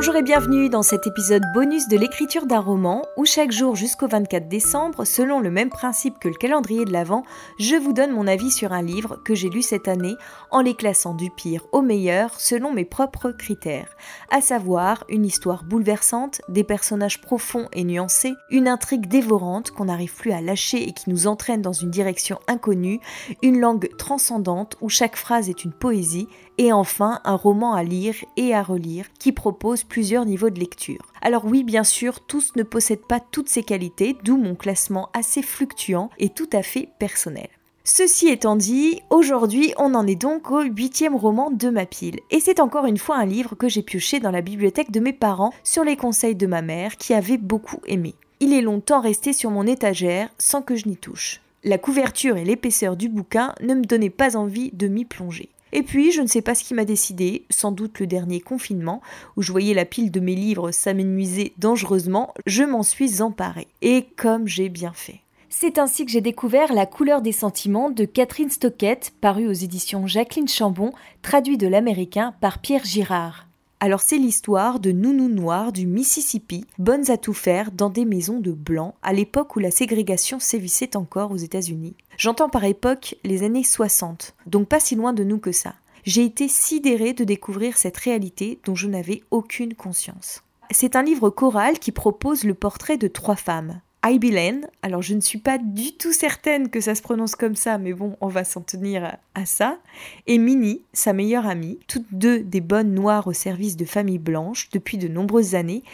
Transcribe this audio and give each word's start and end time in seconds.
Bonjour 0.00 0.16
et 0.16 0.22
bienvenue 0.22 0.70
dans 0.70 0.82
cet 0.82 1.06
épisode 1.06 1.42
bonus 1.52 1.86
de 1.88 1.98
l'écriture 1.98 2.46
d'un 2.46 2.60
roman 2.60 3.02
où 3.18 3.26
chaque 3.26 3.52
jour 3.52 3.76
jusqu'au 3.76 4.08
24 4.08 4.48
décembre, 4.48 5.04
selon 5.04 5.40
le 5.40 5.50
même 5.50 5.68
principe 5.68 6.18
que 6.18 6.28
le 6.28 6.36
calendrier 6.36 6.86
de 6.86 6.90
l'Avent, 6.90 7.22
je 7.58 7.76
vous 7.76 7.92
donne 7.92 8.12
mon 8.12 8.26
avis 8.26 8.50
sur 8.50 8.72
un 8.72 8.80
livre 8.80 9.20
que 9.22 9.34
j'ai 9.34 9.50
lu 9.50 9.60
cette 9.60 9.88
année 9.88 10.14
en 10.50 10.62
les 10.62 10.72
classant 10.72 11.12
du 11.12 11.28
pire 11.28 11.66
au 11.72 11.82
meilleur 11.82 12.40
selon 12.40 12.72
mes 12.72 12.86
propres 12.86 13.30
critères, 13.30 13.94
à 14.30 14.40
savoir 14.40 15.04
une 15.10 15.26
histoire 15.26 15.64
bouleversante, 15.64 16.40
des 16.48 16.64
personnages 16.64 17.20
profonds 17.20 17.68
et 17.74 17.84
nuancés, 17.84 18.32
une 18.48 18.68
intrigue 18.68 19.06
dévorante 19.06 19.70
qu'on 19.70 19.84
n'arrive 19.84 20.14
plus 20.14 20.32
à 20.32 20.40
lâcher 20.40 20.82
et 20.82 20.94
qui 20.94 21.10
nous 21.10 21.26
entraîne 21.26 21.60
dans 21.60 21.74
une 21.74 21.90
direction 21.90 22.38
inconnue, 22.48 23.00
une 23.42 23.60
langue 23.60 23.94
transcendante 23.98 24.78
où 24.80 24.88
chaque 24.88 25.16
phrase 25.16 25.50
est 25.50 25.62
une 25.62 25.74
poésie 25.74 26.26
et 26.56 26.72
enfin 26.72 27.20
un 27.24 27.36
roman 27.36 27.74
à 27.74 27.82
lire 27.82 28.14
et 28.38 28.54
à 28.54 28.62
relire 28.62 29.06
qui 29.18 29.32
propose 29.32 29.84
plusieurs 29.90 30.24
niveaux 30.24 30.48
de 30.48 30.58
lecture. 30.58 31.12
Alors 31.20 31.44
oui, 31.44 31.64
bien 31.64 31.84
sûr, 31.84 32.20
tous 32.20 32.52
ne 32.56 32.62
possèdent 32.62 33.06
pas 33.06 33.20
toutes 33.20 33.50
ces 33.50 33.62
qualités, 33.62 34.16
d'où 34.24 34.38
mon 34.38 34.54
classement 34.54 35.10
assez 35.12 35.42
fluctuant 35.42 36.08
et 36.18 36.30
tout 36.30 36.48
à 36.54 36.62
fait 36.62 36.88
personnel. 36.98 37.48
Ceci 37.84 38.28
étant 38.28 38.56
dit, 38.56 39.00
aujourd'hui 39.10 39.74
on 39.76 39.94
en 39.94 40.06
est 40.06 40.14
donc 40.14 40.50
au 40.50 40.62
huitième 40.62 41.16
roman 41.16 41.50
de 41.50 41.68
ma 41.70 41.86
pile. 41.86 42.20
Et 42.30 42.40
c'est 42.40 42.60
encore 42.60 42.86
une 42.86 42.98
fois 42.98 43.16
un 43.16 43.26
livre 43.26 43.54
que 43.56 43.68
j'ai 43.68 43.82
pioché 43.82 44.20
dans 44.20 44.30
la 44.30 44.42
bibliothèque 44.42 44.92
de 44.92 45.00
mes 45.00 45.12
parents 45.12 45.52
sur 45.64 45.82
les 45.82 45.96
conseils 45.96 46.36
de 46.36 46.46
ma 46.46 46.62
mère 46.62 46.96
qui 46.96 47.12
avait 47.12 47.38
beaucoup 47.38 47.80
aimé. 47.86 48.14
Il 48.38 48.52
est 48.52 48.62
longtemps 48.62 49.00
resté 49.00 49.32
sur 49.32 49.50
mon 49.50 49.66
étagère 49.66 50.28
sans 50.38 50.62
que 50.62 50.76
je 50.76 50.88
n'y 50.88 50.96
touche. 50.96 51.40
La 51.64 51.78
couverture 51.78 52.36
et 52.36 52.44
l'épaisseur 52.44 52.96
du 52.96 53.08
bouquin 53.08 53.54
ne 53.60 53.74
me 53.74 53.84
donnaient 53.84 54.08
pas 54.08 54.36
envie 54.36 54.70
de 54.72 54.86
m'y 54.86 55.04
plonger. 55.04 55.48
Et 55.72 55.82
puis, 55.82 56.12
je 56.12 56.22
ne 56.22 56.26
sais 56.26 56.42
pas 56.42 56.54
ce 56.54 56.64
qui 56.64 56.74
m'a 56.74 56.84
décidé, 56.84 57.44
sans 57.50 57.72
doute 57.72 58.00
le 58.00 58.06
dernier 58.06 58.40
confinement, 58.40 59.00
où 59.36 59.42
je 59.42 59.52
voyais 59.52 59.74
la 59.74 59.84
pile 59.84 60.10
de 60.10 60.20
mes 60.20 60.34
livres 60.34 60.70
s'amenuiser 60.70 61.52
dangereusement, 61.58 62.34
je 62.46 62.62
m'en 62.62 62.82
suis 62.82 63.22
emparée. 63.22 63.68
Et 63.82 64.06
comme 64.16 64.46
j'ai 64.46 64.68
bien 64.68 64.92
fait. 64.92 65.20
C'est 65.52 65.78
ainsi 65.78 66.06
que 66.06 66.12
j'ai 66.12 66.20
découvert 66.20 66.72
La 66.72 66.86
couleur 66.86 67.22
des 67.22 67.32
sentiments 67.32 67.90
de 67.90 68.04
Catherine 68.04 68.50
Stockett, 68.50 69.12
paru 69.20 69.48
aux 69.48 69.52
éditions 69.52 70.06
Jacqueline 70.06 70.48
Chambon, 70.48 70.92
traduit 71.22 71.58
de 71.58 71.66
l'américain 71.66 72.34
par 72.40 72.60
Pierre 72.60 72.84
Girard. 72.84 73.49
Alors 73.82 74.02
c'est 74.02 74.18
l'histoire 74.18 74.78
de 74.78 74.92
nounous 74.92 75.30
noirs 75.30 75.72
du 75.72 75.86
Mississippi, 75.86 76.66
bonnes 76.78 77.10
à 77.10 77.16
tout 77.16 77.32
faire 77.32 77.72
dans 77.72 77.88
des 77.88 78.04
maisons 78.04 78.38
de 78.38 78.52
blancs 78.52 78.94
à 79.00 79.14
l'époque 79.14 79.56
où 79.56 79.58
la 79.58 79.70
ségrégation 79.70 80.38
sévissait 80.38 80.98
encore 80.98 81.30
aux 81.30 81.38
États-Unis. 81.38 81.96
J'entends 82.18 82.50
par 82.50 82.64
époque 82.64 83.16
les 83.24 83.42
années 83.42 83.64
60, 83.64 84.34
donc 84.44 84.68
pas 84.68 84.80
si 84.80 84.96
loin 84.96 85.14
de 85.14 85.24
nous 85.24 85.38
que 85.38 85.50
ça. 85.50 85.72
J'ai 86.04 86.26
été 86.26 86.46
sidérée 86.46 87.14
de 87.14 87.24
découvrir 87.24 87.78
cette 87.78 87.96
réalité 87.96 88.60
dont 88.66 88.74
je 88.74 88.86
n'avais 88.86 89.22
aucune 89.30 89.74
conscience. 89.74 90.42
C'est 90.70 90.94
un 90.94 91.02
livre 91.02 91.30
choral 91.30 91.78
qui 91.78 91.90
propose 91.90 92.44
le 92.44 92.54
portrait 92.54 92.98
de 92.98 93.08
trois 93.08 93.36
femmes. 93.36 93.80
Lane, 94.02 94.66
alors 94.82 95.02
je 95.02 95.14
ne 95.14 95.20
suis 95.20 95.38
pas 95.38 95.58
du 95.58 95.92
tout 95.92 96.12
certaine 96.12 96.70
que 96.70 96.80
ça 96.80 96.94
se 96.94 97.02
prononce 97.02 97.36
comme 97.36 97.56
ça, 97.56 97.78
mais 97.78 97.92
bon, 97.92 98.16
on 98.20 98.28
va 98.28 98.44
s'en 98.44 98.62
tenir 98.62 99.16
à 99.34 99.46
ça, 99.46 99.78
et 100.26 100.38
Minnie, 100.38 100.82
sa 100.92 101.12
meilleure 101.12 101.46
amie, 101.46 101.78
toutes 101.86 102.06
deux 102.12 102.40
des 102.40 102.60
bonnes 102.60 102.94
noires 102.94 103.26
au 103.26 103.32
service 103.32 103.76
de 103.76 103.84
familles 103.84 104.18
blanches 104.18 104.70
depuis 104.70 104.98
de 104.98 105.08
nombreuses 105.08 105.54
années, 105.54 105.84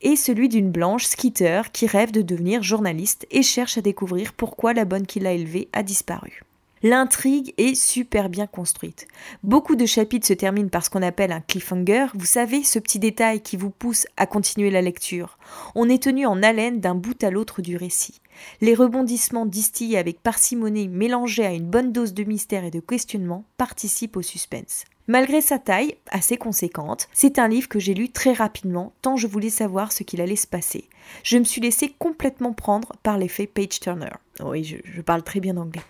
et 0.00 0.16
celui 0.16 0.48
d'une 0.48 0.70
blanche 0.70 1.04
skitter 1.04 1.62
qui 1.72 1.86
rêve 1.86 2.10
de 2.10 2.22
devenir 2.22 2.62
journaliste 2.62 3.26
et 3.30 3.42
cherche 3.42 3.78
à 3.78 3.82
découvrir 3.82 4.32
pourquoi 4.32 4.72
la 4.72 4.84
bonne 4.84 5.06
qui 5.06 5.20
l'a 5.20 5.32
élevée 5.32 5.68
a 5.72 5.84
disparu. 5.84 6.42
L'intrigue 6.84 7.54
est 7.58 7.76
super 7.76 8.28
bien 8.28 8.48
construite. 8.48 9.06
Beaucoup 9.44 9.76
de 9.76 9.86
chapitres 9.86 10.26
se 10.26 10.32
terminent 10.32 10.68
par 10.68 10.84
ce 10.84 10.90
qu'on 10.90 11.02
appelle 11.02 11.30
un 11.30 11.40
cliffhanger, 11.40 12.06
vous 12.14 12.26
savez, 12.26 12.64
ce 12.64 12.80
petit 12.80 12.98
détail 12.98 13.40
qui 13.40 13.56
vous 13.56 13.70
pousse 13.70 14.04
à 14.16 14.26
continuer 14.26 14.68
la 14.68 14.82
lecture. 14.82 15.38
On 15.76 15.88
est 15.88 16.02
tenu 16.02 16.26
en 16.26 16.42
haleine 16.42 16.80
d'un 16.80 16.96
bout 16.96 17.22
à 17.22 17.30
l'autre 17.30 17.62
du 17.62 17.76
récit. 17.76 18.20
Les 18.60 18.74
rebondissements 18.74 19.46
distillés 19.46 19.96
avec 19.96 20.20
parcimonie 20.20 20.88
mélangés 20.88 21.46
à 21.46 21.52
une 21.52 21.70
bonne 21.70 21.92
dose 21.92 22.14
de 22.14 22.24
mystère 22.24 22.64
et 22.64 22.72
de 22.72 22.80
questionnement 22.80 23.44
participent 23.58 24.16
au 24.16 24.22
suspense. 24.22 24.84
Malgré 25.06 25.40
sa 25.40 25.60
taille 25.60 25.96
assez 26.10 26.36
conséquente, 26.36 27.08
c'est 27.12 27.38
un 27.38 27.46
livre 27.46 27.68
que 27.68 27.78
j'ai 27.78 27.94
lu 27.94 28.08
très 28.08 28.32
rapidement 28.32 28.92
tant 29.02 29.16
je 29.16 29.28
voulais 29.28 29.50
savoir 29.50 29.92
ce 29.92 30.02
qu'il 30.02 30.20
allait 30.20 30.34
se 30.34 30.48
passer. 30.48 30.88
Je 31.22 31.38
me 31.38 31.44
suis 31.44 31.60
laissé 31.60 31.94
complètement 31.96 32.52
prendre 32.52 32.92
par 33.04 33.18
l'effet 33.18 33.46
Page 33.46 33.78
Turner. 33.78 34.10
Oui, 34.42 34.64
je, 34.64 34.78
je 34.82 35.00
parle 35.00 35.22
très 35.22 35.38
bien 35.38 35.56
anglais. 35.56 35.82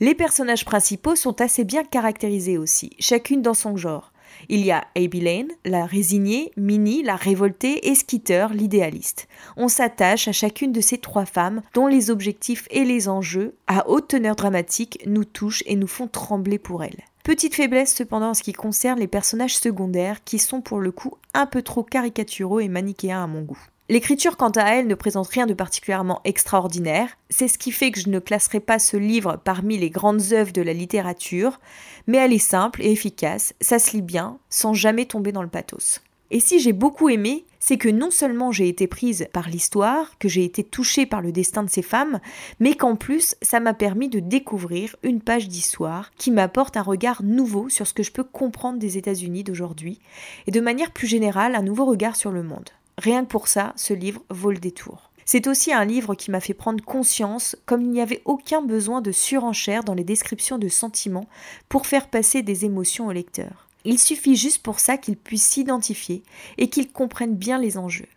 Les 0.00 0.14
personnages 0.14 0.64
principaux 0.64 1.14
sont 1.14 1.40
assez 1.40 1.64
bien 1.64 1.84
caractérisés 1.84 2.58
aussi, 2.58 2.90
chacune 2.98 3.42
dans 3.42 3.54
son 3.54 3.76
genre. 3.76 4.12
Il 4.48 4.64
y 4.64 4.70
a 4.70 4.84
Abby 4.96 5.20
Lane, 5.20 5.50
la 5.64 5.86
résignée, 5.86 6.52
Minnie, 6.56 7.02
la 7.02 7.16
révoltée, 7.16 7.88
et 7.88 7.94
Skitter, 7.94 8.46
l'idéaliste. 8.52 9.28
On 9.56 9.68
s'attache 9.68 10.26
à 10.28 10.32
chacune 10.32 10.72
de 10.72 10.80
ces 10.80 10.98
trois 10.98 11.26
femmes 11.26 11.62
dont 11.74 11.86
les 11.86 12.10
objectifs 12.10 12.66
et 12.70 12.84
les 12.84 13.08
enjeux, 13.08 13.54
à 13.66 13.88
haute 13.88 14.08
teneur 14.08 14.34
dramatique, 14.34 14.98
nous 15.06 15.24
touchent 15.24 15.62
et 15.66 15.76
nous 15.76 15.86
font 15.86 16.08
trembler 16.08 16.58
pour 16.58 16.82
elles. 16.82 17.04
Petite 17.24 17.54
faiblesse 17.54 17.94
cependant 17.94 18.30
en 18.30 18.34
ce 18.34 18.42
qui 18.42 18.52
concerne 18.52 18.98
les 18.98 19.06
personnages 19.06 19.56
secondaires 19.56 20.24
qui 20.24 20.40
sont 20.40 20.60
pour 20.60 20.80
le 20.80 20.90
coup 20.90 21.14
un 21.34 21.46
peu 21.46 21.62
trop 21.62 21.84
caricaturaux 21.84 22.58
et 22.58 22.68
manichéens 22.68 23.22
à 23.22 23.28
mon 23.28 23.42
goût. 23.42 23.60
L'écriture, 23.92 24.38
quant 24.38 24.48
à 24.48 24.70
elle, 24.70 24.86
ne 24.86 24.94
présente 24.94 25.28
rien 25.28 25.44
de 25.44 25.52
particulièrement 25.52 26.22
extraordinaire. 26.24 27.10
C'est 27.28 27.46
ce 27.46 27.58
qui 27.58 27.70
fait 27.70 27.90
que 27.90 28.00
je 28.00 28.08
ne 28.08 28.20
classerai 28.20 28.58
pas 28.58 28.78
ce 28.78 28.96
livre 28.96 29.38
parmi 29.44 29.76
les 29.76 29.90
grandes 29.90 30.32
œuvres 30.32 30.54
de 30.54 30.62
la 30.62 30.72
littérature, 30.72 31.60
mais 32.06 32.16
elle 32.16 32.32
est 32.32 32.38
simple 32.38 32.80
et 32.80 32.90
efficace, 32.90 33.52
ça 33.60 33.78
se 33.78 33.90
lit 33.90 34.00
bien, 34.00 34.38
sans 34.48 34.72
jamais 34.72 35.04
tomber 35.04 35.30
dans 35.30 35.42
le 35.42 35.50
pathos. 35.50 36.00
Et 36.30 36.40
si 36.40 36.58
j'ai 36.58 36.72
beaucoup 36.72 37.10
aimé, 37.10 37.44
c'est 37.60 37.76
que 37.76 37.90
non 37.90 38.10
seulement 38.10 38.50
j'ai 38.50 38.66
été 38.66 38.86
prise 38.86 39.28
par 39.30 39.50
l'histoire, 39.50 40.18
que 40.18 40.26
j'ai 40.26 40.44
été 40.44 40.64
touchée 40.64 41.04
par 41.04 41.20
le 41.20 41.30
destin 41.30 41.62
de 41.62 41.68
ces 41.68 41.82
femmes, 41.82 42.18
mais 42.60 42.74
qu'en 42.74 42.96
plus 42.96 43.36
ça 43.42 43.60
m'a 43.60 43.74
permis 43.74 44.08
de 44.08 44.20
découvrir 44.20 44.96
une 45.02 45.20
page 45.20 45.48
d'histoire 45.48 46.10
qui 46.16 46.30
m'apporte 46.30 46.78
un 46.78 46.82
regard 46.82 47.22
nouveau 47.22 47.68
sur 47.68 47.86
ce 47.86 47.92
que 47.92 48.02
je 48.02 48.12
peux 48.12 48.24
comprendre 48.24 48.78
des 48.78 48.96
États-Unis 48.96 49.44
d'aujourd'hui, 49.44 50.00
et 50.46 50.50
de 50.50 50.60
manière 50.62 50.92
plus 50.92 51.06
générale 51.06 51.54
un 51.54 51.62
nouveau 51.62 51.84
regard 51.84 52.16
sur 52.16 52.30
le 52.30 52.42
monde. 52.42 52.70
Rien 52.98 53.24
que 53.24 53.30
pour 53.30 53.48
ça, 53.48 53.72
ce 53.76 53.94
livre 53.94 54.22
vaut 54.30 54.50
le 54.50 54.58
détour. 54.58 55.10
C'est 55.24 55.46
aussi 55.46 55.72
un 55.72 55.84
livre 55.84 56.14
qui 56.14 56.30
m'a 56.30 56.40
fait 56.40 56.54
prendre 56.54 56.84
conscience 56.84 57.56
comme 57.64 57.82
il 57.82 57.90
n'y 57.90 58.00
avait 58.00 58.22
aucun 58.24 58.60
besoin 58.60 59.00
de 59.00 59.12
surenchère 59.12 59.84
dans 59.84 59.94
les 59.94 60.04
descriptions 60.04 60.58
de 60.58 60.68
sentiments 60.68 61.28
pour 61.68 61.86
faire 61.86 62.08
passer 62.08 62.42
des 62.42 62.64
émotions 62.64 63.06
au 63.06 63.12
lecteur. 63.12 63.68
Il 63.84 63.98
suffit 63.98 64.36
juste 64.36 64.62
pour 64.62 64.80
ça 64.80 64.96
qu'il 64.96 65.16
puisse 65.16 65.46
s'identifier 65.46 66.22
et 66.58 66.68
qu'il 66.68 66.92
comprenne 66.92 67.36
bien 67.36 67.58
les 67.58 67.78
enjeux. 67.78 68.08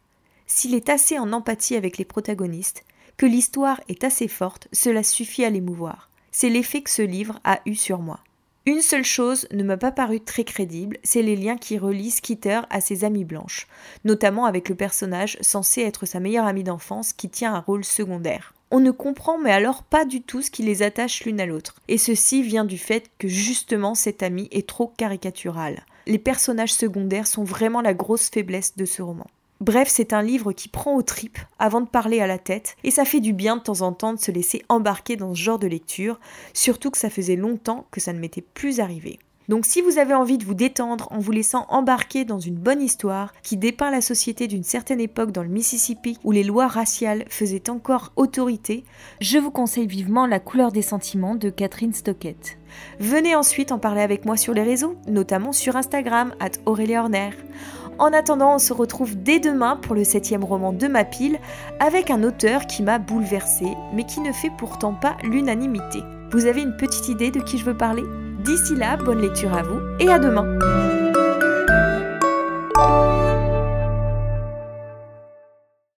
S'il 0.47 0.75
est 0.75 0.89
assez 0.89 1.17
en 1.17 1.33
empathie 1.33 1.75
avec 1.75 1.97
les 1.97 2.05
protagonistes, 2.05 2.83
que 3.17 3.25
l'histoire 3.25 3.81
est 3.87 4.03
assez 4.03 4.27
forte, 4.27 4.67
cela 4.73 5.01
suffit 5.01 5.45
à 5.45 5.49
l'émouvoir. 5.49 6.09
C'est 6.31 6.49
l'effet 6.49 6.81
que 6.81 6.89
ce 6.89 7.01
livre 7.01 7.39
a 7.43 7.61
eu 7.65 7.75
sur 7.75 7.99
moi. 7.99 8.19
Une 8.67 8.81
seule 8.81 9.03
chose 9.03 9.47
ne 9.51 9.63
m'a 9.63 9.77
pas 9.77 9.91
paru 9.91 10.19
très 10.19 10.43
crédible, 10.43 10.97
c'est 11.03 11.21
les 11.21 11.35
liens 11.35 11.55
qui 11.55 11.77
relient 11.77 12.09
Skitter 12.09 12.61
à 12.71 12.81
ses 12.81 13.03
amies 13.03 13.23
blanches, 13.23 13.67
notamment 14.05 14.45
avec 14.45 14.69
le 14.69 14.75
personnage 14.75 15.37
censé 15.41 15.81
être 15.81 16.07
sa 16.07 16.19
meilleure 16.19 16.47
amie 16.47 16.63
d'enfance 16.63 17.13
qui 17.13 17.29
tient 17.29 17.53
un 17.53 17.59
rôle 17.59 17.85
secondaire. 17.85 18.55
On 18.71 18.79
ne 18.79 18.89
comprend 18.89 19.37
mais 19.37 19.51
alors 19.51 19.83
pas 19.83 20.03
du 20.03 20.23
tout 20.23 20.41
ce 20.41 20.49
qui 20.49 20.63
les 20.63 20.81
attache 20.81 21.25
l'une 21.25 21.39
à 21.39 21.45
l'autre, 21.45 21.75
et 21.87 21.99
ceci 21.99 22.41
vient 22.41 22.65
du 22.65 22.79
fait 22.79 23.11
que 23.19 23.27
justement 23.27 23.93
cette 23.93 24.23
amie 24.23 24.49
est 24.51 24.67
trop 24.67 24.91
caricaturale. 24.97 25.85
Les 26.07 26.17
personnages 26.17 26.73
secondaires 26.73 27.27
sont 27.27 27.43
vraiment 27.43 27.81
la 27.81 27.93
grosse 27.93 28.29
faiblesse 28.29 28.75
de 28.77 28.85
ce 28.85 29.03
roman. 29.03 29.27
Bref, 29.61 29.87
c'est 29.89 30.11
un 30.11 30.21
livre 30.21 30.51
qui 30.51 30.67
prend 30.67 30.95
aux 30.95 31.01
tripes 31.01 31.39
avant 31.59 31.79
de 31.81 31.87
parler 31.87 32.19
à 32.19 32.27
la 32.27 32.37
tête, 32.37 32.75
et 32.83 32.91
ça 32.91 33.05
fait 33.05 33.21
du 33.21 33.31
bien 33.31 33.55
de 33.55 33.61
temps 33.61 33.81
en 33.81 33.93
temps 33.93 34.13
de 34.13 34.19
se 34.19 34.31
laisser 34.31 34.61
embarquer 34.67 35.15
dans 35.15 35.33
ce 35.33 35.39
genre 35.39 35.59
de 35.59 35.67
lecture, 35.67 36.19
surtout 36.53 36.91
que 36.91 36.97
ça 36.97 37.09
faisait 37.09 37.37
longtemps 37.37 37.87
que 37.89 38.01
ça 38.01 38.11
ne 38.11 38.19
m'était 38.19 38.41
plus 38.41 38.81
arrivé. 38.81 39.17
Donc 39.47 39.65
si 39.65 39.81
vous 39.81 39.99
avez 39.99 40.15
envie 40.15 40.39
de 40.39 40.45
vous 40.45 40.55
détendre 40.55 41.07
en 41.11 41.19
vous 41.19 41.31
laissant 41.31 41.67
embarquer 41.69 42.25
dans 42.25 42.39
une 42.39 42.55
bonne 42.55 42.81
histoire 42.81 43.31
qui 43.43 43.57
dépeint 43.57 43.91
la 43.91 44.01
société 44.01 44.47
d'une 44.47 44.63
certaine 44.63 44.99
époque 44.99 45.31
dans 45.31 45.43
le 45.43 45.49
Mississippi 45.49 46.17
où 46.23 46.31
les 46.31 46.43
lois 46.43 46.67
raciales 46.67 47.25
faisaient 47.29 47.69
encore 47.69 48.11
autorité, 48.15 48.83
je 49.21 49.37
vous 49.37 49.51
conseille 49.51 49.87
vivement 49.87 50.25
La 50.25 50.39
couleur 50.39 50.71
des 50.71 50.81
sentiments 50.81 51.35
de 51.35 51.51
Catherine 51.51 51.93
Stockett. 51.93 52.57
Venez 52.99 53.35
ensuite 53.35 53.71
en 53.71 53.77
parler 53.77 54.01
avec 54.01 54.25
moi 54.25 54.35
sur 54.35 54.53
les 54.53 54.63
réseaux, 54.63 54.95
notamment 55.07 55.51
sur 55.51 55.75
Instagram, 55.75 56.33
at 56.39 56.51
Aurélie 56.65 56.97
Horner. 56.97 57.29
En 57.97 58.11
attendant, 58.13 58.55
on 58.55 58.59
se 58.59 58.73
retrouve 58.73 59.15
dès 59.15 59.39
demain 59.39 59.77
pour 59.81 59.95
le 59.95 60.03
septième 60.03 60.43
roman 60.43 60.73
de 60.73 60.87
ma 60.87 61.05
pile, 61.05 61.37
avec 61.79 62.11
un 62.11 62.23
auteur 62.23 62.67
qui 62.67 62.83
m'a 62.83 62.99
bouleversé, 62.99 63.65
mais 63.93 64.03
qui 64.03 64.19
ne 64.19 64.31
fait 64.31 64.51
pourtant 64.57 64.93
pas 64.93 65.15
l'unanimité. 65.23 65.99
Vous 66.31 66.45
avez 66.45 66.61
une 66.61 66.75
petite 66.75 67.07
idée 67.07 67.31
de 67.31 67.39
qui 67.39 67.57
je 67.57 67.65
veux 67.65 67.77
parler? 67.77 68.03
D'ici 68.43 68.75
là, 68.75 68.97
bonne 68.97 69.21
lecture 69.21 69.53
à 69.53 69.63
vous 69.63 69.79
et 69.99 70.09
à 70.09 70.19
demain 70.19 71.04